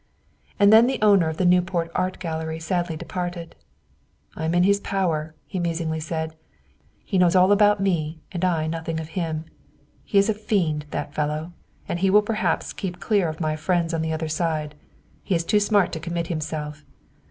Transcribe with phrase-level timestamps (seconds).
[0.57, 3.55] And then the owner of the Newport Art Gallery sadly departed.
[4.35, 6.33] "I am in his power," he musingly said.
[7.05, 9.45] "He knows all about me; and I nothing of him.
[10.03, 11.53] He is a fiend, that fellow;
[11.87, 14.73] and he will perhaps keep clear of my friends on the other side.
[15.21, 16.83] He is too smart to commit himself."